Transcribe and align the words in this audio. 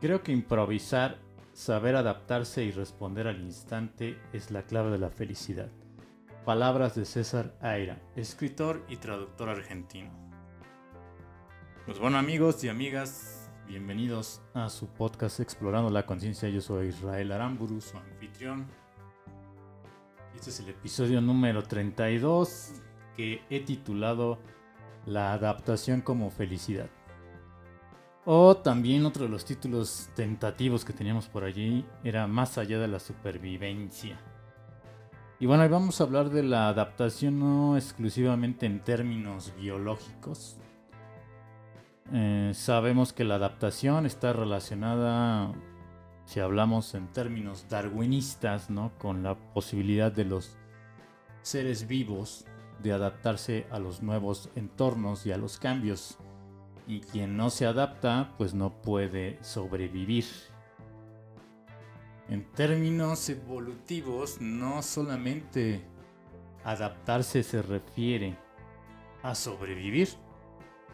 Creo 0.00 0.22
que 0.22 0.32
improvisar, 0.32 1.18
saber 1.52 1.96
adaptarse 1.96 2.64
y 2.64 2.72
responder 2.72 3.26
al 3.26 3.40
instante 3.40 4.18
es 4.32 4.50
la 4.50 4.62
clave 4.62 4.90
de 4.90 4.98
la 4.98 5.08
felicidad. 5.08 5.70
Palabras 6.44 6.94
de 6.94 7.04
César 7.06 7.54
Aira, 7.60 8.02
escritor 8.16 8.84
y 8.88 8.96
traductor 8.96 9.48
argentino. 9.48 10.10
Pues 11.86 11.98
bueno 11.98 12.18
amigos 12.18 12.62
y 12.64 12.68
amigas, 12.68 13.50
bienvenidos 13.66 14.42
a 14.52 14.68
su 14.68 14.88
podcast 14.88 15.40
Explorando 15.40 15.88
la 15.90 16.04
Conciencia. 16.04 16.50
Yo 16.50 16.60
soy 16.60 16.88
Israel 16.88 17.32
Aramburu, 17.32 17.80
su 17.80 17.96
anfitrión. 17.96 18.66
Este 20.34 20.50
es 20.50 20.60
el 20.60 20.68
episodio 20.68 21.20
número 21.20 21.62
32 21.62 22.82
que 23.16 23.42
he 23.48 23.60
titulado 23.60 24.38
La 25.06 25.32
adaptación 25.32 26.02
como 26.02 26.30
felicidad. 26.30 26.90
O 28.26 28.56
también 28.56 29.04
otro 29.04 29.24
de 29.24 29.28
los 29.28 29.44
títulos 29.44 30.08
tentativos 30.14 30.84
que 30.84 30.94
teníamos 30.94 31.28
por 31.28 31.44
allí 31.44 31.84
era 32.02 32.26
Más 32.26 32.56
allá 32.56 32.78
de 32.78 32.88
la 32.88 32.98
supervivencia. 32.98 34.18
Y 35.38 35.46
bueno, 35.46 35.64
hoy 35.64 35.68
vamos 35.68 36.00
a 36.00 36.04
hablar 36.04 36.30
de 36.30 36.42
la 36.42 36.68
adaptación 36.68 37.38
no 37.38 37.76
exclusivamente 37.76 38.64
en 38.64 38.80
términos 38.80 39.52
biológicos. 39.60 40.56
Eh, 42.14 42.52
sabemos 42.54 43.12
que 43.12 43.24
la 43.24 43.34
adaptación 43.34 44.06
está 44.06 44.32
relacionada, 44.32 45.52
si 46.24 46.40
hablamos 46.40 46.94
en 46.94 47.08
términos 47.08 47.66
darwinistas, 47.68 48.70
¿no? 48.70 48.92
con 48.98 49.22
la 49.22 49.34
posibilidad 49.34 50.10
de 50.10 50.24
los 50.24 50.56
seres 51.42 51.86
vivos 51.86 52.46
de 52.82 52.92
adaptarse 52.92 53.66
a 53.70 53.78
los 53.78 54.02
nuevos 54.02 54.48
entornos 54.54 55.26
y 55.26 55.32
a 55.32 55.36
los 55.36 55.58
cambios 55.58 56.16
y 56.86 57.00
quien 57.00 57.36
no 57.36 57.50
se 57.50 57.66
adapta 57.66 58.34
pues 58.36 58.54
no 58.54 58.82
puede 58.82 59.38
sobrevivir. 59.42 60.24
En 62.28 62.50
términos 62.52 63.28
evolutivos, 63.28 64.40
no 64.40 64.82
solamente 64.82 65.84
adaptarse 66.64 67.42
se 67.42 67.60
refiere 67.60 68.36
a 69.22 69.34
sobrevivir, 69.34 70.08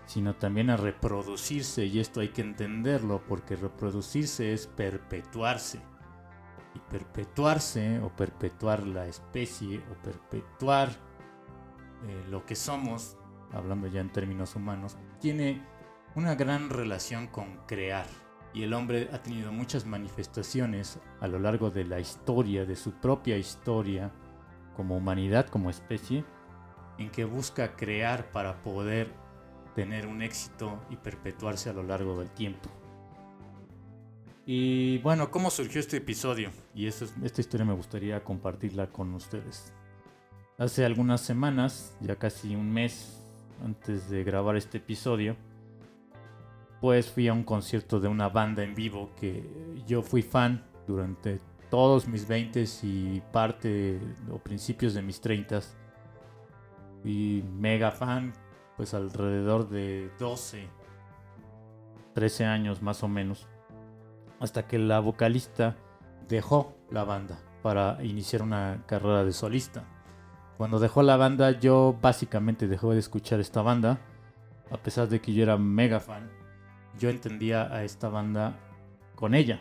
sino 0.07 0.35
también 0.35 0.71
a 0.71 0.77
reproducirse 0.77 1.87
y 1.87 2.01
esto 2.01 2.21
hay 2.21 2.31
que 2.31 2.43
entenderlo 2.43 3.23
porque 3.29 3.57
reproducirse 3.57 4.53
es 4.53 4.67
perpetuarse. 4.67 5.81
Y 6.75 6.79
perpetuarse 6.91 8.01
o 8.01 8.11
perpetuar 8.11 8.87
la 8.87 9.07
especie 9.07 9.79
o 9.91 10.03
perpetuar 10.03 10.89
eh, 12.07 12.25
lo 12.29 12.47
que 12.47 12.55
somos, 12.55 13.17
hablando 13.53 13.89
ya 13.89 14.01
en 14.01 14.11
términos 14.11 14.55
humanos, 14.55 14.97
tiene 15.21 15.61
una 16.15 16.35
gran 16.35 16.71
relación 16.71 17.27
con 17.27 17.59
crear. 17.67 18.07
Y 18.53 18.65
el 18.65 18.75
hombre 18.75 19.09
ha 19.13 19.23
tenido 19.23 19.53
muchas 19.53 19.87
manifestaciones 19.87 20.99
a 21.21 21.29
lo 21.29 21.39
largo 21.39 21.71
de 21.71 21.85
la 21.85 22.01
historia, 22.01 22.65
de 22.65 22.75
su 22.75 22.93
propia 22.93 23.37
historia, 23.37 24.11
como 24.75 24.97
humanidad, 24.97 25.47
como 25.47 25.71
especie, 25.71 26.25
en 26.99 27.11
que 27.11 27.25
busca 27.25 27.77
crear 27.77 28.31
para 28.33 28.61
poder 28.63 29.13
tener 29.75 30.07
un 30.07 30.21
éxito 30.21 30.85
y 30.91 30.97
perpetuarse 30.97 31.71
a 31.71 31.73
lo 31.73 31.85
largo 31.85 32.19
del 32.19 32.31
tiempo. 32.31 32.69
Y 34.47 34.99
bueno, 34.99 35.31
¿cómo 35.31 35.49
surgió 35.49 35.81
este 35.81 35.99
episodio? 35.99 36.51
Y 36.75 36.89
esta 36.89 37.41
historia 37.41 37.65
me 37.65 37.75
gustaría 37.75 38.25
compartirla 38.25 38.89
con 38.89 39.15
ustedes. 39.15 39.73
Hace 40.59 40.85
algunas 40.85 41.21
semanas, 41.21 41.97
ya 42.01 42.17
casi 42.17 42.57
un 42.57 42.71
mes 42.73 43.23
antes 43.65 44.11
de 44.11 44.25
grabar 44.25 44.57
este 44.57 44.79
episodio, 44.79 45.37
pues 46.81 47.11
fui 47.11 47.29
a 47.29 47.33
un 47.33 47.45
concierto 47.45 48.01
de 48.01 48.09
una 48.09 48.29
banda 48.29 48.65
en 48.65 48.75
vivo 48.75 49.11
que 49.15 49.45
yo 49.87 50.03
fui 50.03 50.23
fan 50.23 50.65
durante 50.87 51.41
todos 51.71 52.09
mis 52.09 52.27
20 52.27 52.65
y 52.83 53.23
parte 53.33 54.01
o 54.31 54.39
principios 54.39 54.95
de 54.95 55.03
mis 55.03 55.21
30 55.21 55.61
Fui 57.03 57.43
mega 57.55 57.91
fan, 57.91 58.33
pues 58.77 58.93
alrededor 58.93 59.71
de 59.71 60.11
12, 60.19 60.69
13 62.13 62.45
años 62.45 62.83
más 62.83 63.03
o 63.03 63.09
menos. 63.09 63.47
Hasta 64.39 64.67
que 64.67 64.79
la 64.79 65.01
vocalista 65.01 65.77
dejó 66.29 66.75
la 66.91 67.05
banda 67.05 67.39
para 67.63 68.03
iniciar 68.05 68.43
una 68.43 68.83
carrera 68.87 69.25
de 69.25 69.33
solista. 69.33 69.85
Cuando 70.59 70.79
dejó 70.79 71.03
la 71.03 71.17
banda 71.17 71.53
yo 71.53 71.97
básicamente 72.03 72.69
dejé 72.69 72.87
de 72.89 72.99
escuchar 72.99 73.41
esta 73.41 73.63
banda, 73.63 73.99
a 74.71 74.77
pesar 74.77 75.09
de 75.09 75.23
que 75.23 75.33
yo 75.33 75.43
era 75.43 75.57
mega 75.57 76.01
fan 76.01 76.40
yo 77.01 77.09
entendía 77.09 77.75
a 77.75 77.83
esta 77.83 78.09
banda 78.11 78.61
con 79.17 79.35
ella. 79.35 79.61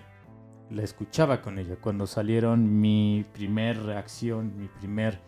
La 0.70 0.84
escuchaba 0.84 1.42
con 1.42 1.58
ella. 1.58 1.78
Cuando 1.82 2.06
salieron 2.06 2.80
mi 2.80 3.26
primer 3.34 3.82
reacción, 3.82 4.56
mi 4.58 4.68
primer... 4.68 5.20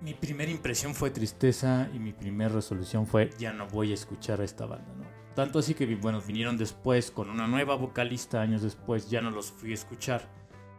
Mi 0.00 0.14
primera 0.14 0.50
impresión 0.50 0.94
fue 0.94 1.10
tristeza 1.10 1.88
y 1.94 1.98
mi 1.98 2.12
primera 2.12 2.50
resolución 2.54 3.06
fue 3.06 3.30
ya 3.38 3.52
no 3.52 3.66
voy 3.66 3.92
a 3.92 3.94
escuchar 3.94 4.40
a 4.40 4.44
esta 4.44 4.66
banda. 4.66 4.92
Tanto 5.34 5.58
así 5.58 5.74
que, 5.74 5.94
bueno, 5.96 6.20
vinieron 6.20 6.56
después 6.56 7.10
con 7.10 7.28
una 7.28 7.46
nueva 7.46 7.76
vocalista 7.76 8.40
años 8.40 8.62
después, 8.62 9.10
ya 9.10 9.20
no 9.20 9.30
los 9.30 9.52
fui 9.52 9.72
a 9.72 9.74
escuchar. 9.74 10.22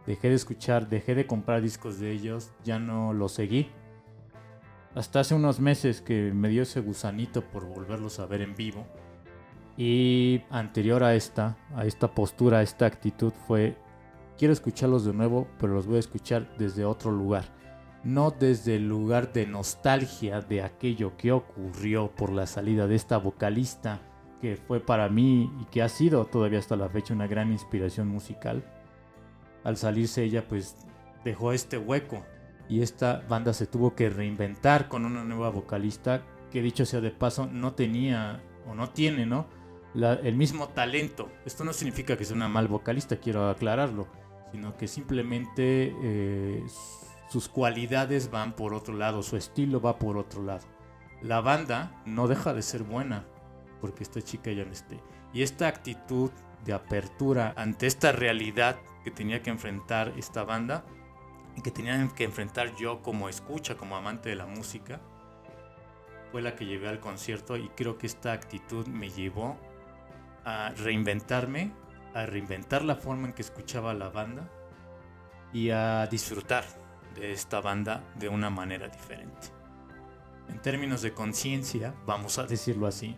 Dejé 0.06 0.28
de 0.28 0.34
escuchar, 0.34 0.88
dejé 0.88 1.14
de 1.14 1.26
comprar 1.26 1.62
discos 1.62 1.98
de 1.98 2.10
ellos, 2.10 2.52
ya 2.64 2.78
no 2.78 3.12
los 3.12 3.32
seguí 3.32 3.70
hasta 4.94 5.20
hace 5.20 5.34
unos 5.34 5.60
meses 5.60 6.00
que 6.00 6.32
me 6.32 6.48
dio 6.48 6.62
ese 6.62 6.80
gusanito 6.80 7.42
por 7.42 7.66
volverlos 7.66 8.18
a 8.18 8.26
ver 8.26 8.40
en 8.42 8.54
vivo. 8.54 8.86
Y 9.76 10.42
anterior 10.50 11.04
a 11.04 11.14
esta, 11.14 11.56
a 11.74 11.84
esta 11.84 12.14
postura, 12.14 12.58
a 12.58 12.62
esta 12.62 12.86
actitud 12.86 13.32
fue, 13.46 13.76
quiero 14.36 14.52
escucharlos 14.52 15.04
de 15.04 15.12
nuevo, 15.12 15.46
pero 15.58 15.74
los 15.74 15.86
voy 15.86 15.96
a 15.96 16.00
escuchar 16.00 16.56
desde 16.58 16.84
otro 16.84 17.12
lugar. 17.12 17.44
No 18.02 18.30
desde 18.30 18.76
el 18.76 18.88
lugar 18.88 19.32
de 19.32 19.46
nostalgia 19.46 20.40
de 20.40 20.62
aquello 20.62 21.16
que 21.16 21.32
ocurrió 21.32 22.10
por 22.10 22.32
la 22.32 22.46
salida 22.46 22.86
de 22.86 22.96
esta 22.96 23.18
vocalista, 23.18 24.00
que 24.40 24.56
fue 24.56 24.80
para 24.80 25.08
mí 25.08 25.52
y 25.60 25.64
que 25.66 25.82
ha 25.82 25.88
sido 25.88 26.24
todavía 26.24 26.60
hasta 26.60 26.76
la 26.76 26.88
fecha 26.88 27.14
una 27.14 27.26
gran 27.26 27.52
inspiración 27.52 28.08
musical. 28.08 28.64
Al 29.64 29.76
salirse 29.76 30.24
ella 30.24 30.46
pues 30.48 30.76
dejó 31.24 31.52
este 31.52 31.76
hueco 31.76 32.24
y 32.68 32.82
esta 32.82 33.24
banda 33.28 33.52
se 33.52 33.66
tuvo 33.66 33.94
que 33.94 34.10
reinventar 34.10 34.88
con 34.88 35.04
una 35.04 35.24
nueva 35.24 35.50
vocalista 35.50 36.22
que 36.50 36.62
dicho 36.62 36.84
sea 36.84 37.00
de 37.00 37.10
paso 37.10 37.46
no 37.46 37.74
tenía 37.74 38.42
o 38.66 38.74
no 38.74 38.90
tiene, 38.90 39.26
¿no? 39.26 39.46
el 39.94 40.34
mismo 40.36 40.68
talento. 40.68 41.30
Esto 41.44 41.64
no 41.64 41.72
significa 41.72 42.16
que 42.16 42.24
sea 42.24 42.36
una 42.36 42.48
mal 42.48 42.68
vocalista, 42.68 43.16
quiero 43.16 43.48
aclararlo, 43.48 44.06
sino 44.52 44.76
que 44.76 44.86
simplemente 44.86 45.94
eh, 46.02 46.64
sus 47.30 47.48
cualidades 47.48 48.30
van 48.30 48.54
por 48.54 48.74
otro 48.74 48.94
lado, 48.94 49.22
su 49.22 49.36
estilo 49.36 49.80
va 49.80 49.98
por 49.98 50.16
otro 50.16 50.42
lado. 50.42 50.66
La 51.22 51.40
banda 51.40 52.02
no 52.06 52.28
deja 52.28 52.54
de 52.54 52.62
ser 52.62 52.84
buena 52.84 53.24
porque 53.80 54.02
esta 54.02 54.22
chica 54.22 54.52
ya 54.52 54.64
no 54.64 54.72
esté. 54.72 55.00
Y 55.32 55.42
esta 55.42 55.68
actitud 55.68 56.30
de 56.64 56.72
apertura 56.72 57.54
ante 57.56 57.86
esta 57.86 58.12
realidad 58.12 58.76
que 59.04 59.10
tenía 59.10 59.42
que 59.42 59.50
enfrentar 59.50 60.12
esta 60.16 60.44
banda 60.44 60.84
que 61.62 61.70
tenía 61.70 62.08
que 62.14 62.24
enfrentar 62.24 62.74
yo 62.76 63.02
como 63.02 63.28
escucha, 63.28 63.76
como 63.76 63.96
amante 63.96 64.28
de 64.28 64.36
la 64.36 64.46
música, 64.46 65.00
fue 66.30 66.42
la 66.42 66.54
que 66.54 66.66
llevé 66.66 66.88
al 66.88 67.00
concierto 67.00 67.56
y 67.56 67.68
creo 67.70 67.98
que 67.98 68.06
esta 68.06 68.32
actitud 68.32 68.86
me 68.86 69.10
llevó 69.10 69.56
a 70.44 70.70
reinventarme, 70.70 71.72
a 72.14 72.26
reinventar 72.26 72.84
la 72.84 72.96
forma 72.96 73.28
en 73.28 73.32
que 73.34 73.42
escuchaba 73.42 73.94
la 73.94 74.08
banda 74.10 74.50
y 75.52 75.70
a 75.70 76.06
disfrutar 76.06 76.64
de 77.14 77.32
esta 77.32 77.60
banda 77.60 78.04
de 78.16 78.28
una 78.28 78.50
manera 78.50 78.88
diferente. 78.88 79.48
En 80.48 80.60
términos 80.60 81.02
de 81.02 81.12
conciencia, 81.12 81.94
vamos 82.06 82.38
a 82.38 82.46
decirlo 82.46 82.86
así, 82.86 83.16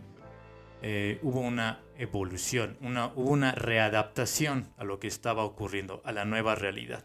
eh, 0.83 1.19
hubo 1.23 1.41
una 1.41 1.81
evolución, 1.97 2.79
una, 2.81 3.07
hubo 3.15 3.31
una 3.31 3.53
readaptación 3.53 4.73
a 4.79 4.85
lo 4.85 4.99
que 4.99 5.09
estaba 5.09 5.45
ocurriendo, 5.45 6.01
a 6.05 6.13
la 6.13 6.25
nueva 6.25 6.55
realidad 6.55 7.05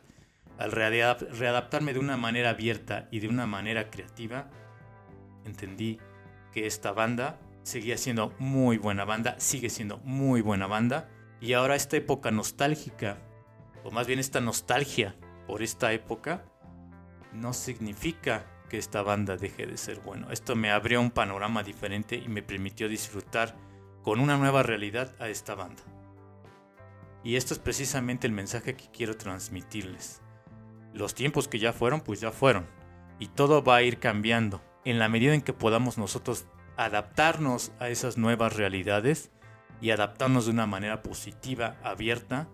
al 0.58 0.72
readaptarme 0.72 1.94
de 1.94 2.00
una 2.00 2.18
manera 2.18 2.52
abierta 2.52 3.08
y 3.12 3.20
de 3.20 3.28
una 3.28 3.46
manera 3.46 3.90
creativa, 3.90 4.50
entendí 5.46 6.00
que 6.52 6.66
esta 6.66 6.92
banda 6.92 7.40
seguía 7.64 7.98
siendo 7.98 8.34
muy 8.40 8.78
buena 8.78 9.06
banda, 9.06 9.36
sigue 9.40 9.70
siendo 9.70 9.98
muy 10.00 10.42
buena 10.42 10.68
banda, 10.68 11.10
y 11.42 11.54
ahora 11.54 11.76
esta 11.76 11.98
época 11.98 12.32
nostálgica, 12.32 13.18
o 13.84 13.92
más 13.92 14.08
bien 14.08 14.20
esta 14.20 14.40
nostalgia 14.40 15.16
por 15.48 15.62
esta 15.62 15.92
época, 15.92 16.46
no 17.34 17.54
significa 17.54 18.46
que 18.70 18.78
esta 18.78 19.02
banda 19.02 19.36
deje 19.36 19.68
de 19.68 19.78
ser 19.78 20.00
bueno. 20.00 20.32
Esto 20.32 20.56
me 20.56 20.72
abrió 20.72 21.02
un 21.02 21.12
panorama 21.12 21.64
diferente 21.64 22.16
y 22.16 22.30
me 22.30 22.42
permitió 22.42 22.88
disfrutar 22.88 23.56
con 24.02 24.20
una 24.20 24.38
nueva 24.38 24.64
realidad 24.64 25.14
a 25.20 25.28
esta 25.28 25.54
banda. 25.56 25.84
Y 27.24 27.36
esto 27.36 27.54
es 27.54 27.60
precisamente 27.60 28.28
el 28.28 28.34
mensaje 28.34 28.76
que 28.76 28.90
quiero 28.92 29.18
transmitirles 29.18 30.22
los 30.96 31.14
tiempos 31.14 31.48
que 31.48 31.60
ya 31.60 31.74
fueron, 31.74 32.02
pues 32.02 32.20
ya 32.20 32.32
fueron. 32.32 32.66
Y 33.20 33.28
todo 33.28 33.64
va 33.64 33.76
a 33.76 33.84
ir 33.84 34.00
cambiando. 34.00 34.62
En 34.84 35.00
la 35.00 35.10
medida 35.10 35.34
en 35.34 35.42
que 35.42 35.54
podamos 35.54 35.98
nosotros 35.98 36.46
adaptarnos 36.78 37.72
a 37.80 37.90
esas 37.90 38.18
nuevas 38.18 38.56
realidades, 38.56 39.32
y 39.82 39.92
adaptarnos 39.92 40.46
de 40.46 40.52
una 40.52 40.66
manera 40.66 41.04
positiva, 41.04 41.78
abierta, 41.84 42.48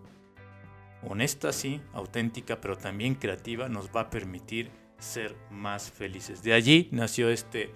honesta 1.08 1.52
sí, 1.52 1.82
auténtica, 1.94 2.62
pero 2.62 2.78
también 2.78 3.16
creativa, 3.16 3.70
nos 3.70 3.90
va 3.90 4.02
a 4.02 4.10
permitir 4.10 4.72
ser 5.00 5.36
más 5.50 5.92
felices. 5.92 6.44
De 6.44 6.54
allí 6.54 6.90
nació 6.92 7.30
este 7.30 7.74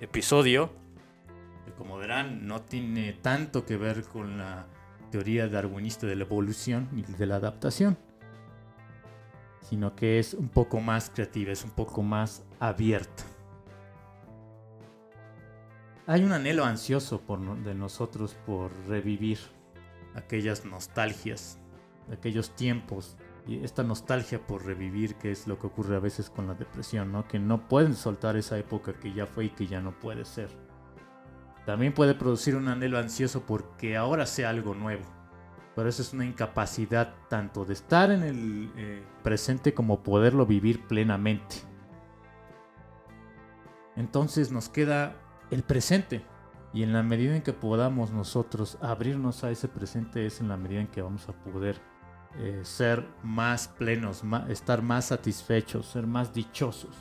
episodio, 0.00 0.72
que 1.64 1.72
como 1.72 1.96
verán 1.96 2.46
no 2.46 2.62
tiene 2.62 3.12
tanto 3.12 3.64
que 3.64 3.76
ver 3.76 4.04
con 4.04 4.38
la 4.38 4.66
teoría 5.10 5.48
darwinista 5.48 6.06
de 6.06 6.16
la 6.16 6.24
evolución 6.24 6.88
y 6.94 7.02
de 7.02 7.26
la 7.26 7.36
adaptación, 7.36 7.98
sino 9.70 9.94
que 9.94 10.18
es 10.18 10.34
un 10.34 10.48
poco 10.48 10.80
más 10.80 11.10
creativa, 11.10 11.52
es 11.52 11.62
un 11.62 11.70
poco 11.70 12.02
más 12.02 12.42
abierta. 12.58 13.22
Hay 16.08 16.24
un 16.24 16.32
anhelo 16.32 16.64
ansioso 16.64 17.22
de 17.64 17.74
nosotros 17.76 18.36
por 18.44 18.72
revivir 18.88 19.38
aquellas 20.16 20.64
nostalgias, 20.64 21.60
aquellos 22.12 22.50
tiempos 22.56 23.16
y 23.46 23.62
esta 23.62 23.84
nostalgia 23.84 24.44
por 24.44 24.66
revivir, 24.66 25.14
que 25.14 25.30
es 25.30 25.46
lo 25.46 25.56
que 25.56 25.68
ocurre 25.68 25.94
a 25.94 26.00
veces 26.00 26.30
con 26.30 26.48
la 26.48 26.54
depresión, 26.54 27.12
¿no? 27.12 27.28
Que 27.28 27.38
no 27.38 27.68
pueden 27.68 27.94
soltar 27.94 28.36
esa 28.36 28.58
época 28.58 28.92
que 28.94 29.12
ya 29.12 29.26
fue 29.26 29.44
y 29.44 29.50
que 29.50 29.68
ya 29.68 29.80
no 29.80 29.92
puede 29.92 30.24
ser. 30.24 30.48
También 31.64 31.94
puede 31.94 32.16
producir 32.16 32.56
un 32.56 32.66
anhelo 32.66 32.98
ansioso 32.98 33.46
porque 33.46 33.96
ahora 33.96 34.26
sea 34.26 34.50
algo 34.50 34.74
nuevo. 34.74 35.19
Pero 35.76 35.88
eso 35.88 36.02
es 36.02 36.12
una 36.12 36.24
incapacidad 36.24 37.14
tanto 37.28 37.64
de 37.64 37.74
estar 37.74 38.10
en 38.10 38.22
el 38.22 38.72
eh, 38.76 39.02
presente 39.22 39.72
como 39.72 40.02
poderlo 40.02 40.46
vivir 40.46 40.86
plenamente. 40.86 41.56
Entonces 43.96 44.50
nos 44.50 44.68
queda 44.68 45.16
el 45.50 45.62
presente. 45.62 46.24
Y 46.72 46.84
en 46.84 46.92
la 46.92 47.02
medida 47.02 47.34
en 47.34 47.42
que 47.42 47.52
podamos 47.52 48.12
nosotros 48.12 48.78
abrirnos 48.80 49.42
a 49.42 49.50
ese 49.50 49.68
presente 49.68 50.26
es 50.26 50.40
en 50.40 50.48
la 50.48 50.56
medida 50.56 50.80
en 50.80 50.86
que 50.86 51.02
vamos 51.02 51.28
a 51.28 51.32
poder 51.32 51.80
eh, 52.38 52.60
ser 52.62 53.04
más 53.24 53.66
plenos, 53.66 54.22
estar 54.48 54.82
más 54.82 55.06
satisfechos, 55.06 55.86
ser 55.86 56.06
más 56.06 56.32
dichosos. 56.32 56.94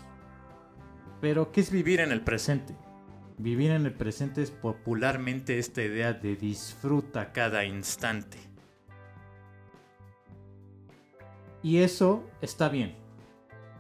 Pero, 1.22 1.52
¿qué 1.52 1.62
es 1.62 1.70
vivir 1.70 2.00
en 2.00 2.12
el 2.12 2.22
presente? 2.22 2.76
Vivir 3.38 3.72
en 3.72 3.86
el 3.86 3.94
presente 3.94 4.42
es 4.42 4.52
popularmente 4.52 5.60
esta 5.60 5.84
idea 5.84 6.14
de 6.14 6.36
disfruta 6.36 7.32
cada 7.32 7.64
instante. 7.64 8.38
Y 11.62 11.80
eso 11.80 12.24
está 12.42 12.70
bien, 12.70 12.96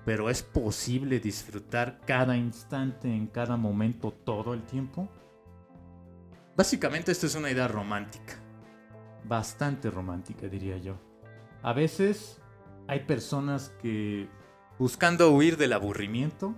pero 0.06 0.30
¿es 0.30 0.44
posible 0.44 1.20
disfrutar 1.20 2.00
cada 2.06 2.36
instante, 2.36 3.08
en 3.08 3.28
cada 3.28 3.58
momento, 3.58 4.12
todo 4.12 4.54
el 4.54 4.64
tiempo? 4.64 5.08
Básicamente 6.58 7.12
esto 7.12 7.26
es 7.26 7.36
una 7.36 7.52
idea 7.52 7.68
romántica. 7.68 8.34
Bastante 9.24 9.90
romántica, 9.90 10.48
diría 10.48 10.78
yo. 10.78 10.98
A 11.62 11.74
veces 11.74 12.42
hay 12.88 13.02
personas 13.02 13.74
que 13.82 14.28
buscando 14.78 15.32
huir 15.32 15.58
del 15.58 15.74
aburrimiento, 15.74 16.56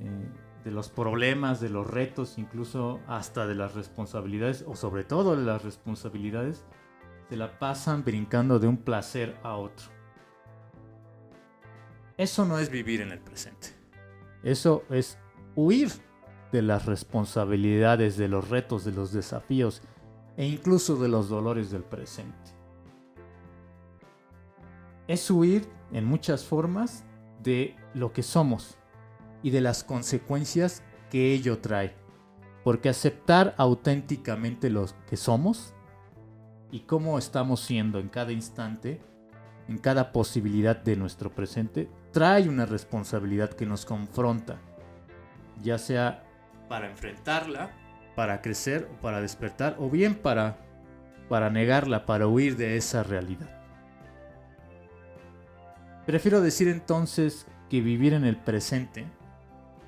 eh, 0.00 0.28
de 0.64 0.70
los 0.70 0.90
problemas, 0.90 1.60
de 1.60 1.68
los 1.68 1.86
retos, 1.86 2.38
incluso 2.38 3.00
hasta 3.06 3.46
de 3.46 3.54
las 3.54 3.74
responsabilidades, 3.74 4.64
o 4.66 4.76
sobre 4.76 5.04
todo 5.04 5.36
de 5.36 5.44
las 5.44 5.62
responsabilidades, 5.62 6.64
se 7.32 7.36
la 7.38 7.58
pasan 7.58 8.04
brincando 8.04 8.58
de 8.58 8.66
un 8.66 8.76
placer 8.76 9.38
a 9.42 9.56
otro. 9.56 9.86
Eso 12.16 12.44
no 12.44 12.58
es 12.58 12.68
vivir 12.68 13.00
en 13.00 13.10
el 13.10 13.20
presente. 13.20 13.68
Eso 14.42 14.84
es 14.90 15.18
huir 15.56 15.90
de 16.52 16.62
las 16.62 16.86
responsabilidades, 16.86 18.16
de 18.16 18.28
los 18.28 18.48
retos, 18.50 18.84
de 18.84 18.92
los 18.92 19.12
desafíos 19.12 19.82
e 20.36 20.46
incluso 20.46 20.96
de 20.96 21.08
los 21.08 21.28
dolores 21.28 21.70
del 21.70 21.84
presente 21.84 22.62
es 25.12 25.30
huir 25.30 25.68
en 25.92 26.04
muchas 26.04 26.44
formas 26.44 27.04
de 27.42 27.76
lo 27.94 28.12
que 28.12 28.22
somos 28.22 28.78
y 29.42 29.50
de 29.50 29.60
las 29.60 29.84
consecuencias 29.84 30.82
que 31.10 31.34
ello 31.34 31.58
trae. 31.58 31.94
Porque 32.64 32.88
aceptar 32.88 33.54
auténticamente 33.58 34.70
lo 34.70 34.86
que 35.06 35.16
somos 35.16 35.74
y 36.72 36.80
cómo 36.80 37.18
estamos 37.18 37.60
siendo 37.60 38.00
en 38.00 38.08
cada 38.08 38.32
instante, 38.32 39.00
en 39.68 39.78
cada 39.78 40.10
posibilidad 40.10 40.76
de 40.76 40.96
nuestro 40.96 41.30
presente, 41.30 41.88
trae 42.12 42.48
una 42.48 42.66
responsabilidad 42.66 43.50
que 43.50 43.66
nos 43.66 43.84
confronta, 43.84 44.58
ya 45.62 45.78
sea 45.78 46.24
para 46.68 46.90
enfrentarla, 46.90 47.70
para 48.16 48.40
crecer 48.40 48.88
o 48.90 49.00
para 49.02 49.20
despertar, 49.20 49.76
o 49.78 49.90
bien 49.90 50.14
para, 50.14 50.56
para 51.28 51.50
negarla, 51.50 52.06
para 52.06 52.26
huir 52.26 52.56
de 52.56 52.76
esa 52.76 53.02
realidad. 53.02 53.50
Prefiero 56.06 56.40
decir 56.40 56.68
entonces 56.68 57.46
que 57.68 57.82
vivir 57.82 58.14
en 58.14 58.24
el 58.24 58.36
presente 58.36 59.06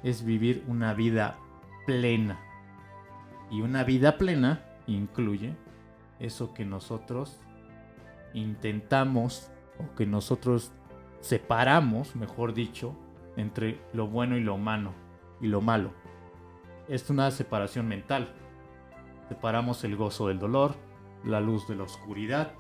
es 0.03 0.23
vivir 0.23 0.65
una 0.69 0.93
vida 0.93 1.39
plena. 1.87 2.39
Y 3.51 3.63
una 3.63 3.85
vida 3.85 4.19
plena 4.19 4.63
incluye 4.87 5.57
eso 6.19 6.55
que 6.55 6.65
nosotros 6.65 7.39
intentamos 8.35 9.51
o 9.79 9.95
que 9.95 10.07
nosotros 10.07 10.73
separamos, 11.21 12.17
mejor 12.17 12.55
dicho, 12.55 12.97
entre 13.37 13.81
lo 13.93 14.09
bueno 14.09 14.37
y 14.37 14.41
lo 14.41 14.59
malo 14.59 14.93
y 15.41 15.49
lo 15.49 15.61
malo. 15.61 15.91
Es 16.89 17.09
una 17.11 17.31
separación 17.31 17.89
mental. 17.89 18.29
Separamos 19.29 19.85
el 19.85 19.97
gozo 19.97 20.29
del 20.29 20.39
dolor, 20.39 20.75
la 21.25 21.41
luz 21.41 21.67
de 21.67 21.77
la 21.77 21.85
oscuridad 21.85 22.53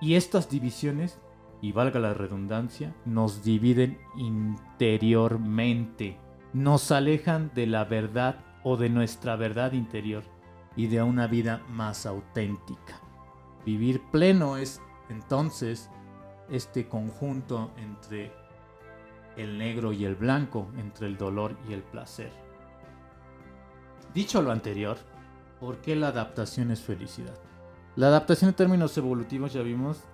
y 0.00 0.16
estas 0.16 0.50
divisiones 0.50 1.20
y 1.60 1.70
valga 1.70 2.00
la 2.00 2.12
redundancia, 2.12 2.92
nos 3.04 3.44
dividen 3.44 4.00
interiormente, 4.16 6.18
nos 6.52 6.90
alejan 6.90 7.52
de 7.54 7.68
la 7.68 7.84
verdad 7.84 8.40
o 8.64 8.76
de 8.76 8.88
nuestra 8.88 9.36
verdad 9.36 9.72
interior 9.72 10.24
y 10.76 10.86
de 10.86 11.02
una 11.02 11.26
vida 11.26 11.62
más 11.68 12.06
auténtica. 12.06 13.00
Vivir 13.64 14.02
pleno 14.10 14.56
es 14.56 14.80
entonces 15.08 15.90
este 16.50 16.88
conjunto 16.88 17.70
entre 17.76 18.32
el 19.36 19.58
negro 19.58 19.92
y 19.92 20.04
el 20.04 20.14
blanco, 20.14 20.68
entre 20.76 21.06
el 21.06 21.16
dolor 21.16 21.56
y 21.68 21.72
el 21.72 21.82
placer. 21.82 22.32
Dicho 24.14 24.42
lo 24.42 24.50
anterior, 24.50 24.98
¿por 25.60 25.78
qué 25.80 25.96
la 25.96 26.08
adaptación 26.08 26.70
es 26.70 26.80
felicidad? 26.82 27.38
La 27.96 28.08
adaptación 28.08 28.48
en 28.50 28.56
términos 28.56 28.96
evolutivos 28.98 29.52
ya 29.52 29.62
vimos 29.62 30.04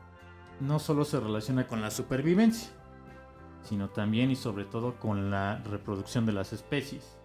no 0.61 0.79
solo 0.79 1.05
se 1.05 1.21
relaciona 1.21 1.67
con 1.67 1.81
la 1.81 1.91
supervivencia, 1.91 2.71
sino 3.63 3.91
también 3.91 4.31
y 4.31 4.37
sobre 4.37 4.65
todo 4.65 4.99
con 4.99 5.31
la 5.31 5.59
reproducción 5.59 6.27
de 6.27 6.33
las 6.33 6.53
especies 6.53 7.19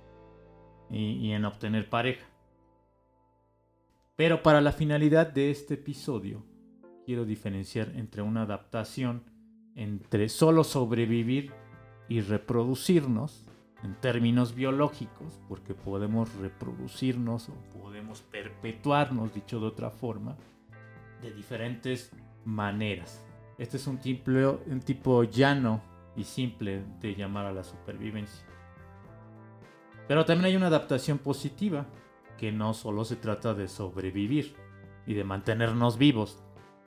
y, 0.89 1.31
en 1.31 1.45
obtener 1.45 1.89
pareja. 1.89 2.25
Pero 4.15 4.43
para 4.43 4.61
la 4.61 4.71
finalidad 4.71 5.33
de 5.33 5.49
este 5.49 5.73
episodio, 5.73 6.45
quiero 7.05 7.25
diferenciar 7.25 7.89
entre 7.95 8.21
una 8.21 8.43
adaptación 8.43 9.23
entre 9.75 10.29
solo 10.29 10.63
sobrevivir 10.63 11.51
y 12.07 12.21
reproducirnos 12.21 13.47
en 13.83 13.95
términos 13.95 14.53
biológicos, 14.53 15.41
porque 15.49 15.73
podemos 15.73 16.31
reproducirnos 16.35 17.49
o 17.49 17.53
podemos 17.79 18.21
perpetuarnos, 18.21 19.33
dicho 19.33 19.59
de 19.59 19.65
otra 19.65 19.89
forma, 19.89 20.37
de 21.23 21.33
diferentes 21.33 22.11
maneras. 22.45 23.25
Este 23.57 23.77
es 23.77 23.87
un 23.87 23.97
tipo, 23.97 24.29
un 24.67 24.79
tipo 24.81 25.23
llano 25.23 25.81
y 26.15 26.23
simple 26.23 26.83
de 27.01 27.15
llamar 27.15 27.47
a 27.47 27.51
la 27.51 27.63
supervivencia. 27.63 28.45
Pero 30.07 30.23
también 30.23 30.45
hay 30.45 30.55
una 30.55 30.67
adaptación 30.67 31.17
positiva, 31.17 31.87
que 32.43 32.51
no 32.51 32.73
solo 32.73 33.05
se 33.05 33.15
trata 33.15 33.53
de 33.53 33.69
sobrevivir 33.69 34.57
y 35.07 35.13
de 35.13 35.23
mantenernos 35.23 35.97
vivos, 35.97 36.43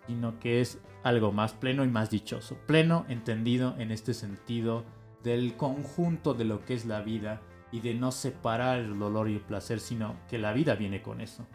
sino 0.06 0.38
que 0.38 0.60
es 0.60 0.82
algo 1.02 1.32
más 1.32 1.54
pleno 1.54 1.82
y 1.82 1.88
más 1.88 2.10
dichoso. 2.10 2.58
Pleno 2.66 3.06
entendido 3.08 3.75
en 3.78 3.90
este 3.90 4.12
sentido 4.12 4.84
del 5.25 5.56
conjunto 5.56 6.34
de 6.34 6.44
lo 6.44 6.62
que 6.66 6.75
es 6.75 6.84
la 6.84 7.00
vida 7.00 7.40
y 7.72 7.80
de 7.80 7.94
no 7.94 8.12
separar 8.12 8.80
el 8.80 8.98
dolor 8.98 9.30
y 9.30 9.36
el 9.36 9.40
placer, 9.40 9.80
sino 9.80 10.14
que 10.28 10.36
la 10.36 10.52
vida 10.52 10.75
viene 10.75 11.00
con 11.00 11.22
eso 11.22 11.46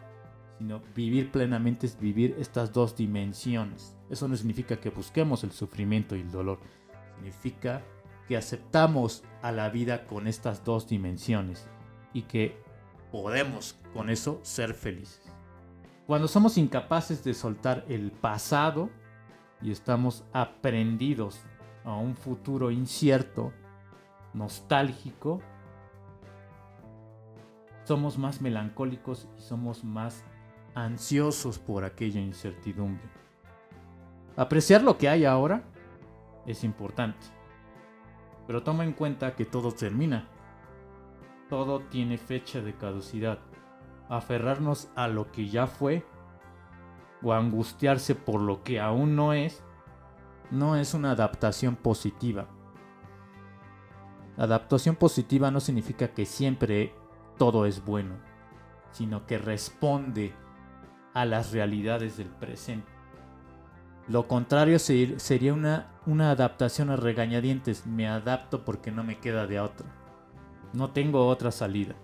sino 0.58 0.80
vivir 0.96 1.30
plenamente 1.30 1.86
es 1.86 1.98
vivir 1.98 2.36
estas 2.38 2.72
dos 2.72 2.96
dimensiones. 2.96 3.96
Eso 4.10 4.26
no 4.26 4.36
significa 4.36 4.80
que 4.80 4.90
busquemos 4.90 5.44
el 5.44 5.52
sufrimiento 5.52 6.16
y 6.16 6.20
el 6.20 6.30
dolor, 6.30 6.58
significa 7.16 7.82
que 8.26 8.36
aceptamos 8.36 9.22
a 9.42 9.52
la 9.52 9.70
vida 9.70 10.06
con 10.06 10.26
estas 10.26 10.64
dos 10.64 10.88
dimensiones 10.88 11.68
y 12.12 12.22
que 12.22 12.62
podemos 13.12 13.78
con 13.92 14.10
eso 14.10 14.40
ser 14.42 14.74
felices. 14.74 15.22
Cuando 16.06 16.26
somos 16.26 16.58
incapaces 16.58 17.22
de 17.22 17.34
soltar 17.34 17.84
el 17.88 18.10
pasado 18.10 18.90
y 19.60 19.70
estamos 19.70 20.24
aprendidos 20.32 21.40
a 21.84 21.94
un 21.94 22.16
futuro 22.16 22.70
incierto, 22.70 23.52
nostálgico, 24.34 25.40
somos 27.84 28.18
más 28.18 28.40
melancólicos 28.40 29.28
y 29.38 29.42
somos 29.42 29.84
más 29.84 30.24
ansiosos 30.74 31.58
por 31.58 31.84
aquella 31.84 32.20
incertidumbre. 32.20 33.04
Apreciar 34.36 34.82
lo 34.82 34.96
que 34.96 35.08
hay 35.08 35.26
ahora 35.26 35.64
es 36.46 36.64
importante, 36.64 37.26
pero 38.46 38.62
toma 38.62 38.84
en 38.84 38.92
cuenta 38.92 39.36
que 39.36 39.44
todo 39.44 39.72
termina. 39.72 40.28
Todo 41.52 41.80
tiene 41.80 42.16
fecha 42.16 42.62
de 42.62 42.74
caducidad. 42.74 43.38
Aferrarnos 44.08 44.88
a 44.94 45.06
lo 45.06 45.30
que 45.32 45.50
ya 45.50 45.66
fue 45.66 46.02
o 47.22 47.34
angustiarse 47.34 48.14
por 48.14 48.40
lo 48.40 48.62
que 48.62 48.80
aún 48.80 49.16
no 49.16 49.34
es, 49.34 49.62
no 50.50 50.76
es 50.76 50.94
una 50.94 51.10
adaptación 51.10 51.76
positiva. 51.76 52.46
Adaptación 54.38 54.96
positiva 54.96 55.50
no 55.50 55.60
significa 55.60 56.14
que 56.14 56.24
siempre 56.24 56.94
todo 57.36 57.66
es 57.66 57.84
bueno, 57.84 58.14
sino 58.92 59.26
que 59.26 59.36
responde 59.36 60.32
a 61.12 61.26
las 61.26 61.52
realidades 61.52 62.16
del 62.16 62.30
presente. 62.30 62.90
Lo 64.08 64.26
contrario 64.26 64.78
sería 64.78 65.52
una, 65.52 65.92
una 66.06 66.30
adaptación 66.30 66.88
a 66.88 66.96
regañadientes. 66.96 67.84
Me 67.86 68.08
adapto 68.08 68.64
porque 68.64 68.90
no 68.90 69.04
me 69.04 69.18
queda 69.18 69.46
de 69.46 69.60
otra. 69.60 70.01
No 70.72 70.90
tengo 70.90 71.26
otra 71.26 71.50
salida. 71.50 71.94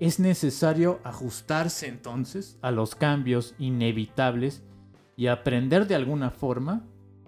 Es 0.00 0.18
necesario 0.18 1.00
ajustarse 1.04 1.86
entonces 1.86 2.58
a 2.62 2.70
los 2.70 2.94
cambios 2.94 3.54
inevitables 3.58 4.64
y 5.16 5.26
aprender 5.28 5.86
de 5.86 5.94
alguna 5.94 6.30
forma, 6.30 6.84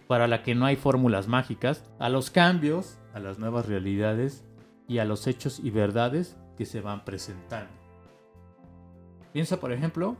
para 0.09 0.27
la 0.27 0.43
que 0.43 0.55
no 0.55 0.67
hay 0.67 0.77
fórmulas 0.77 1.29
mágicas, 1.29 1.85
a 1.99 2.09
los 2.09 2.31
cambios, 2.31 2.99
a 3.13 3.21
las 3.21 3.39
nuevas 3.39 3.67
realidades 3.67 4.45
y 4.89 4.99
a 4.99 5.05
los 5.05 5.27
hechos 5.27 5.61
y 5.61 5.71
verdades 5.71 6.37
que 6.57 6.67
se 6.67 6.81
van 6.81 7.05
presentando. 7.05 7.73
Piensa, 9.33 9.61
por 9.61 9.73
ejemplo, 9.73 10.17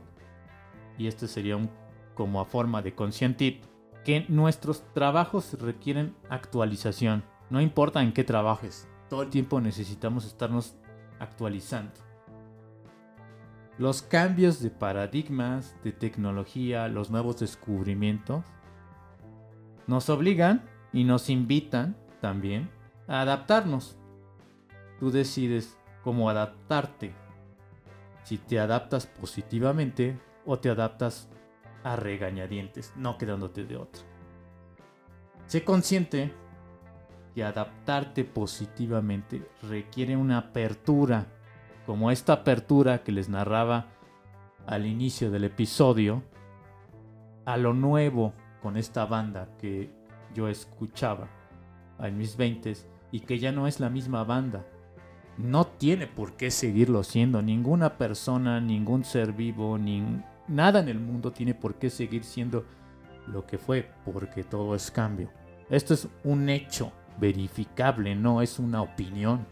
y 0.97 1.07
este 1.07 1.27
sería 1.27 1.57
un 1.57 1.69
como 2.15 2.39
a 2.39 2.45
forma 2.45 2.81
de 2.81 2.95
conscientip, 2.95 3.63
que 4.03 4.25
nuestros 4.29 4.83
trabajos 4.93 5.53
requieren 5.59 6.15
actualización. 6.29 7.23
No 7.49 7.61
importa 7.61 8.01
en 8.01 8.13
qué 8.13 8.23
trabajes, 8.23 8.87
todo 9.09 9.23
el 9.23 9.29
tiempo 9.29 9.61
necesitamos 9.61 10.25
estarnos 10.25 10.75
actualizando. 11.19 11.93
Los 13.77 14.01
cambios 14.01 14.61
de 14.61 14.69
paradigmas, 14.69 15.75
de 15.83 15.91
tecnología, 15.91 16.87
los 16.87 17.09
nuevos 17.09 17.39
descubrimientos, 17.39 18.45
nos 19.85 20.09
obligan 20.09 20.63
y 20.93 21.03
nos 21.03 21.29
invitan 21.29 21.97
también 22.21 22.69
a 23.07 23.21
adaptarnos. 23.21 23.97
Tú 24.99 25.11
decides 25.11 25.77
cómo 26.03 26.29
adaptarte. 26.29 27.13
Si 28.23 28.37
te 28.37 28.59
adaptas 28.59 29.05
positivamente 29.07 30.19
o 30.45 30.57
te 30.57 30.69
adaptas 30.69 31.29
a 31.83 31.95
regañadientes, 31.95 32.93
no 32.95 33.17
quedándote 33.17 33.65
de 33.65 33.77
otra. 33.77 34.01
Sé 35.47 35.63
consciente 35.63 36.33
que 37.35 37.43
adaptarte 37.43 38.23
positivamente 38.23 39.45
requiere 39.61 40.15
una 40.15 40.37
apertura, 40.37 41.27
como 41.85 42.09
esta 42.09 42.33
apertura 42.33 43.03
que 43.03 43.11
les 43.11 43.27
narraba 43.27 43.87
al 44.65 44.85
inicio 44.87 45.29
del 45.29 45.43
episodio, 45.43 46.23
a 47.43 47.57
lo 47.57 47.73
nuevo 47.73 48.33
con 48.63 48.77
esta 48.77 49.05
banda 49.05 49.49
que 49.59 49.91
yo 50.33 50.47
escuchaba 50.47 51.27
en 51.99 52.17
mis 52.17 52.37
20 52.37 52.73
y 53.11 53.19
que 53.19 53.37
ya 53.37 53.51
no 53.51 53.67
es 53.67 53.81
la 53.81 53.89
misma 53.89 54.23
banda. 54.23 54.65
No 55.37 55.67
tiene 55.67 56.07
por 56.07 56.37
qué 56.37 56.49
seguirlo 56.49 57.03
siendo. 57.03 57.41
Ninguna 57.41 57.97
persona, 57.97 58.61
ningún 58.61 59.03
ser 59.03 59.33
vivo, 59.33 59.77
ningún 59.77 60.23
Nada 60.47 60.79
en 60.79 60.89
el 60.89 60.99
mundo 60.99 61.31
tiene 61.31 61.55
por 61.55 61.75
qué 61.75 61.89
seguir 61.89 62.23
siendo 62.23 62.65
lo 63.27 63.45
que 63.47 63.57
fue, 63.57 63.89
porque 64.05 64.43
todo 64.43 64.75
es 64.75 64.91
cambio. 64.91 65.31
Esto 65.69 65.95
es 65.95 66.07
un 66.23 66.49
hecho 66.49 66.91
verificable, 67.19 68.15
no 68.15 68.41
es 68.41 68.59
una 68.59 68.81
opinión. 68.81 69.45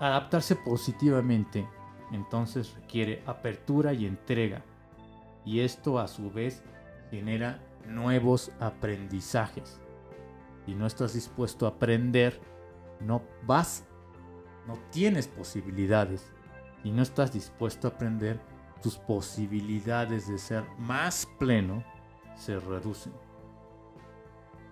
Adaptarse 0.00 0.54
positivamente 0.56 1.66
entonces 2.12 2.74
requiere 2.74 3.22
apertura 3.26 3.92
y 3.92 4.06
entrega. 4.06 4.62
Y 5.44 5.60
esto 5.60 5.98
a 5.98 6.08
su 6.08 6.30
vez 6.30 6.62
genera 7.10 7.60
nuevos 7.86 8.52
aprendizajes. 8.60 9.80
Si 10.66 10.74
no 10.74 10.86
estás 10.86 11.14
dispuesto 11.14 11.66
a 11.66 11.70
aprender, 11.70 12.40
no 13.00 13.22
vas, 13.46 13.86
no 14.66 14.74
tienes 14.90 15.26
posibilidades 15.26 16.30
y 16.84 16.90
no 16.90 17.02
estás 17.02 17.32
dispuesto 17.32 17.88
a 17.88 17.90
aprender, 17.92 18.40
tus 18.82 18.96
posibilidades 18.96 20.28
de 20.28 20.38
ser 20.38 20.64
más 20.78 21.26
pleno 21.38 21.82
se 22.36 22.60
reducen. 22.60 23.12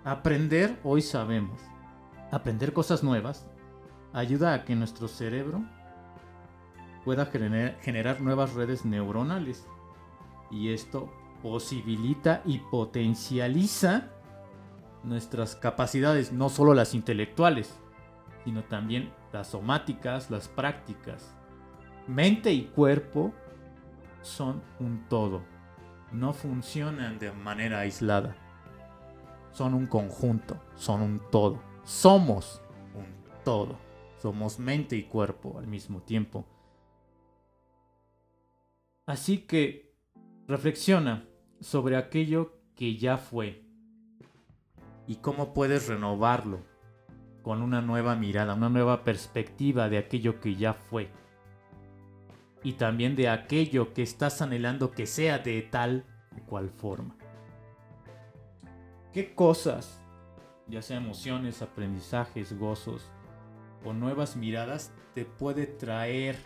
Aprender, 0.06 0.78
hoy 0.84 1.02
sabemos, 1.02 1.60
aprender 2.30 2.72
cosas 2.72 3.02
nuevas 3.02 3.44
ayuda 4.12 4.54
a 4.54 4.64
que 4.64 4.76
nuestro 4.76 5.08
cerebro 5.08 5.64
pueda 7.04 7.26
generar 7.26 8.20
nuevas 8.20 8.54
redes 8.54 8.84
neuronales 8.84 9.66
y 10.48 10.72
esto 10.72 11.12
posibilita 11.42 12.40
y 12.44 12.58
potencializa 12.58 14.12
nuestras 15.02 15.56
capacidades, 15.56 16.32
no 16.32 16.50
solo 16.50 16.72
las 16.72 16.94
intelectuales, 16.94 17.76
sino 18.44 18.62
también 18.62 19.12
las 19.32 19.48
somáticas, 19.48 20.30
las 20.30 20.46
prácticas, 20.46 21.34
Mente 22.06 22.52
y 22.52 22.66
cuerpo 22.66 23.34
son 24.22 24.62
un 24.78 25.08
todo. 25.08 25.42
No 26.12 26.32
funcionan 26.32 27.18
de 27.18 27.32
manera 27.32 27.80
aislada. 27.80 28.45
Son 29.56 29.72
un 29.72 29.86
conjunto, 29.86 30.60
son 30.74 31.00
un 31.00 31.18
todo. 31.30 31.62
Somos 31.82 32.60
un 32.94 33.06
todo. 33.42 33.78
Somos 34.18 34.58
mente 34.58 34.96
y 34.96 35.04
cuerpo 35.04 35.58
al 35.58 35.66
mismo 35.66 36.02
tiempo. 36.02 36.44
Así 39.06 39.38
que 39.38 39.94
reflexiona 40.46 41.26
sobre 41.58 41.96
aquello 41.96 42.60
que 42.74 42.98
ya 42.98 43.16
fue 43.16 43.64
y 45.06 45.16
cómo 45.16 45.54
puedes 45.54 45.88
renovarlo 45.88 46.60
con 47.40 47.62
una 47.62 47.80
nueva 47.80 48.14
mirada, 48.14 48.52
una 48.52 48.68
nueva 48.68 49.04
perspectiva 49.04 49.88
de 49.88 49.96
aquello 49.96 50.38
que 50.38 50.56
ya 50.56 50.74
fue 50.74 51.08
y 52.62 52.74
también 52.74 53.16
de 53.16 53.30
aquello 53.30 53.94
que 53.94 54.02
estás 54.02 54.42
anhelando 54.42 54.90
que 54.90 55.06
sea 55.06 55.38
de 55.38 55.62
tal 55.62 56.04
o 56.36 56.44
cual 56.44 56.68
forma. 56.68 57.16
¿Qué 59.16 59.32
cosas, 59.34 59.98
ya 60.66 60.82
sea 60.82 60.98
emociones, 60.98 61.62
aprendizajes, 61.62 62.52
gozos 62.58 63.10
o 63.82 63.94
nuevas 63.94 64.36
miradas, 64.36 64.92
te 65.14 65.24
puede 65.24 65.64
traer 65.64 66.36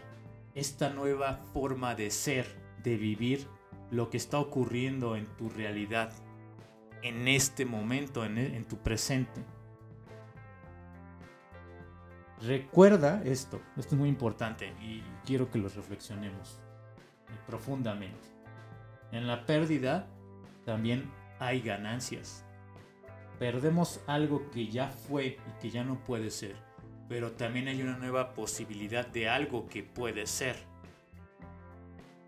esta 0.55 0.89
nueva 0.91 1.41
forma 1.53 1.97
de 1.97 2.13
ser, 2.13 2.47
de 2.85 2.97
vivir 2.97 3.49
lo 3.91 4.09
que 4.09 4.19
está 4.19 4.39
ocurriendo 4.39 5.17
en 5.17 5.27
tu 5.37 5.49
realidad, 5.49 6.13
en 7.03 7.27
este 7.27 7.65
momento, 7.67 8.25
en, 8.25 8.39
en 8.39 8.65
tu 8.65 8.77
presente? 8.77 9.45
Recuerda 12.41 13.21
esto, 13.25 13.61
esto 13.77 13.97
es 13.97 13.99
muy 13.99 14.09
importante 14.09 14.73
y 14.81 15.03
quiero 15.27 15.51
que 15.51 15.59
lo 15.59 15.69
reflexionemos 15.71 16.61
profundamente. 17.49 18.29
En 19.11 19.27
la 19.27 19.45
pérdida 19.45 20.07
también 20.65 21.11
hay 21.41 21.63
ganancias. 21.63 22.45
Perdemos 23.41 24.01
algo 24.07 24.49
que 24.53 24.69
ya 24.69 24.89
fue 24.89 25.27
y 25.49 25.61
que 25.61 25.71
ya 25.71 25.83
no 25.83 26.05
puede 26.05 26.31
ser, 26.31 26.55
pero 27.09 27.33
también 27.33 27.67
hay 27.67 27.83
una 27.83 27.99
nueva 27.99 28.35
posibilidad 28.35 29.05
de 29.05 29.29
algo 29.29 29.69
que 29.69 29.83
puede 29.83 30.27
ser. 30.27 30.55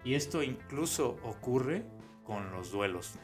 Y 0.05 0.15
esto 0.15 0.43
incluso 0.43 1.19
ocurre 1.23 1.85
con 2.25 2.51
los 2.51 2.73
duelos 2.73 3.17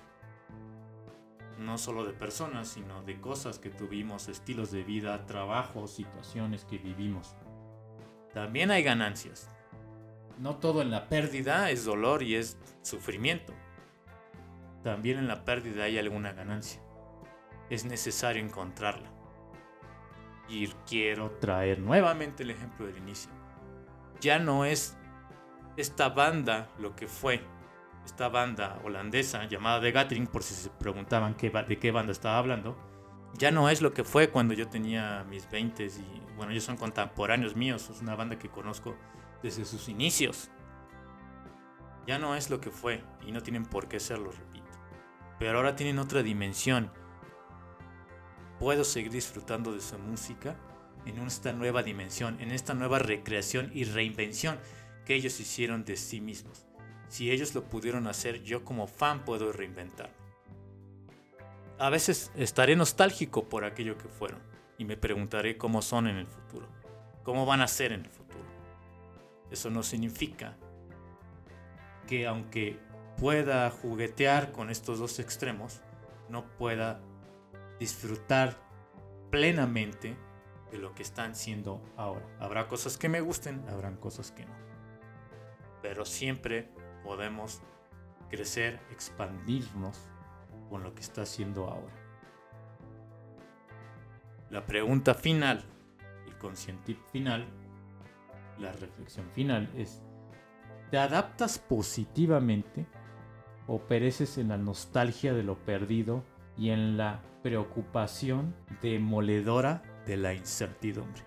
no 1.59 1.77
solo 1.77 2.05
de 2.05 2.13
personas, 2.13 2.69
sino 2.69 3.03
de 3.03 3.21
cosas 3.21 3.59
que 3.59 3.71
tuvimos, 3.71 4.29
estilos 4.29 4.71
de 4.71 4.85
vida, 4.85 5.27
trabajos, 5.27 5.93
situaciones 5.93 6.65
que 6.65 6.79
vivimos. 6.79 7.35
También 8.33 8.71
hay 8.71 8.83
ganancias. 8.83 9.51
No 10.39 10.57
todo 10.57 10.83
en 10.83 10.91
la 10.91 11.09
pérdida 11.09 11.71
es 11.71 11.85
dolor 11.85 12.23
y 12.23 12.37
es 12.37 12.57
sufrimiento. 12.83 13.53
También 14.85 15.19
en 15.19 15.27
la 15.27 15.45
pérdida 15.45 15.85
hay 15.85 15.99
alguna 15.99 16.33
ganancia. 16.33 16.81
Es 17.71 17.85
necesario 17.85 18.43
encontrarla. 18.43 19.11
Y 20.49 20.69
quiero 20.87 21.31
traer 21.33 21.79
nuevamente 21.79 22.43
el 22.43 22.51
ejemplo 22.51 22.87
del 22.87 22.97
inicio. 22.97 23.31
Ya 24.21 24.39
no 24.39 24.65
es 24.65 24.97
esta 25.77 26.09
banda 26.09 26.69
lo 26.79 26.97
que 26.97 27.07
fue 27.07 27.43
esta 28.09 28.29
banda 28.31 28.81
holandesa 28.85 29.45
llamada 29.45 29.83
The 29.83 29.93
Gathering, 29.93 30.27
por 30.27 30.43
si 30.43 30.55
se 30.55 30.71
preguntaban 30.71 31.35
qué, 31.35 31.51
de 31.51 31.79
qué 31.79 31.91
banda 31.91 32.13
estaba 32.13 32.39
hablando, 32.39 32.77
ya 33.35 33.51
no 33.51 33.69
es 33.69 33.83
lo 33.83 33.93
que 33.93 34.03
fue 34.03 34.31
cuando 34.31 34.55
yo 34.55 34.69
tenía 34.69 35.25
mis 35.29 35.49
20 35.51 35.85
y 35.85 36.23
bueno, 36.37 36.53
ellos 36.53 36.65
son 36.65 36.77
contemporáneos 36.77 37.55
míos, 37.55 37.91
es 37.91 38.01
una 38.01 38.17
banda 38.17 38.39
que 38.39 38.49
conozco 38.49 38.97
desde 39.43 39.65
sus 39.65 39.89
inicios. 39.89 40.51
Ya 42.07 42.19
no 42.19 42.35
es 42.35 42.49
lo 42.49 42.61
que 42.61 42.71
fue 42.71 43.05
y 43.27 43.33
no 43.33 43.43
tienen 43.43 43.67
por 43.67 43.89
qué 43.89 44.01
serlo, 44.01 44.31
repito. 44.31 44.67
Pero 45.39 45.59
ahora 45.59 45.77
tienen 45.77 45.99
otra 45.99 46.23
dimensión. 46.23 46.91
Puedo 48.59 48.85
seguir 48.85 49.13
disfrutando 49.13 49.73
de 49.73 49.81
su 49.81 49.99
música 49.99 50.57
en 51.07 51.19
esta 51.19 51.53
nueva 51.53 51.83
dimensión, 51.83 52.41
en 52.41 52.51
esta 52.51 52.75
nueva 52.75 52.99
recreación 52.99 53.71
y 53.73 53.85
reinvención 53.85 54.59
que 55.05 55.15
ellos 55.15 55.39
hicieron 55.41 55.85
de 55.85 55.97
sí 55.97 56.21
mismos. 56.21 56.67
Si 57.09 57.31
ellos 57.31 57.55
lo 57.55 57.65
pudieron 57.65 58.07
hacer, 58.07 58.43
yo 58.43 58.65
como 58.65 58.87
fan 58.87 59.25
puedo 59.25 59.53
reinventar. 59.53 60.11
A 61.79 61.91
veces 61.91 62.33
estaré 62.37 62.75
nostálgico 62.77 63.49
por 63.49 63.65
aquello 63.65 63.97
que 63.97 64.09
fueron 64.09 64.41
y 64.77 64.85
me 64.85 64.97
preguntaré 64.97 65.57
cómo 65.57 65.81
son 65.81 66.09
en 66.09 66.17
el 66.17 66.27
futuro, 66.27 66.69
cómo 67.23 67.47
van 67.47 67.61
a 67.61 67.69
ser 67.69 67.93
en 67.93 68.01
el 68.01 68.11
futuro. 68.11 68.45
Eso 69.51 69.71
no 69.71 69.83
significa 69.83 70.57
que 72.07 72.27
aunque 72.27 72.79
pueda 73.17 73.71
juguetear 73.71 74.53
con 74.53 74.71
estos 74.71 74.99
dos 74.99 75.19
extremos, 75.21 75.81
no 76.29 76.45
pueda 76.59 77.01
disfrutar 77.79 78.57
plenamente 79.31 80.17
de 80.71 80.79
lo 80.79 80.95
que 80.95 81.03
están 81.03 81.35
siendo 81.35 81.83
ahora. 81.97 82.27
Habrá 82.41 82.69
cosas 82.69 82.99
que 82.99 83.09
me 83.09 83.21
gusten, 83.21 83.65
habrán 83.69 83.97
cosas 83.97 84.33
que 84.33 84.45
no. 84.45 84.53
Pero 85.83 86.05
siempre 86.05 86.69
podemos 87.05 87.63
crecer, 88.29 88.81
expandirnos 88.91 89.99
con 90.69 90.83
lo 90.83 90.95
que 90.95 91.01
está 91.01 91.23
haciendo 91.23 91.69
ahora. 91.69 91.95
La 94.51 94.67
pregunta 94.67 95.15
final, 95.15 95.65
el 96.27 96.37
consciente 96.39 96.97
final, 97.13 97.47
la 98.59 98.73
reflexión 98.73 99.31
final 99.31 99.71
es, 99.77 100.03
¿te 100.91 100.99
adaptas 100.99 101.59
positivamente 101.59 102.87
o 103.67 103.79
pereces 103.79 104.39
en 104.39 104.49
la 104.49 104.57
nostalgia 104.57 105.35
de 105.35 105.43
lo 105.43 105.59
perdido 105.59 106.25
y 106.59 106.71
en 106.71 106.97
la 106.97 107.23
preocupación 107.43 108.55
demoledora 108.83 109.83
de 110.07 110.17
la 110.17 110.35
incertidumbre? 110.35 111.23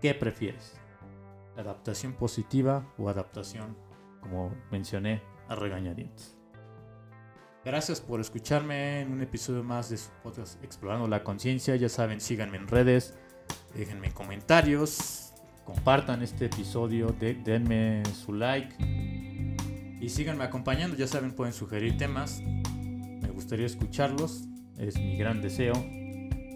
¿Qué 0.00 0.14
prefieres? 0.14 0.80
¿Adaptación 1.56 2.14
positiva 2.14 2.92
o 2.98 3.08
adaptación, 3.08 3.76
como 4.20 4.52
mencioné, 4.70 5.22
a 5.48 5.54
regañadientes? 5.54 6.36
Gracias 7.64 8.00
por 8.00 8.20
escucharme 8.20 9.02
en 9.02 9.12
un 9.12 9.22
episodio 9.22 9.62
más 9.62 9.88
de 9.88 9.96
su 9.96 10.10
podcast 10.24 10.62
Explorando 10.64 11.06
la 11.06 11.22
Conciencia. 11.22 11.76
Ya 11.76 11.88
saben, 11.88 12.20
síganme 12.20 12.56
en 12.56 12.66
redes, 12.66 13.14
déjenme 13.72 14.10
comentarios, 14.10 15.32
compartan 15.64 16.22
este 16.22 16.46
episodio, 16.46 17.14
denme 17.20 18.02
su 18.06 18.32
like 18.32 18.74
y 20.00 20.08
síganme 20.08 20.42
acompañando. 20.42 20.96
Ya 20.96 21.06
saben, 21.06 21.36
pueden 21.36 21.52
sugerir 21.52 21.96
temas. 21.96 22.42
Me 23.42 23.44
gustaría 23.44 23.66
escucharlos. 23.66 24.44
Es 24.78 24.96
mi 24.96 25.16
gran 25.16 25.42
deseo 25.42 25.72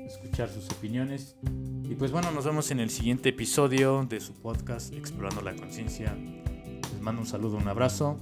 escuchar 0.07 0.49
sus 0.49 0.71
opiniones. 0.71 1.35
Y 1.83 1.97
pues 1.97 2.13
bueno, 2.13 2.31
nos 2.31 2.45
vemos 2.45 2.71
en 2.71 2.79
el 2.79 2.91
siguiente 2.91 3.31
episodio 3.31 4.07
de 4.09 4.21
su 4.21 4.35
podcast 4.35 4.95
Explorando 4.95 5.43
la 5.43 5.57
Conciencia. 5.57 6.17
Les 6.17 7.01
mando 7.01 7.23
un 7.23 7.27
saludo, 7.27 7.57
un 7.57 7.67
abrazo. 7.67 8.21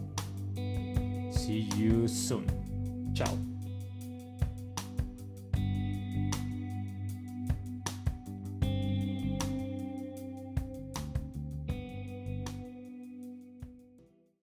See 0.54 1.68
you 1.76 2.08
soon. 2.08 2.46
Chao. 3.12 3.53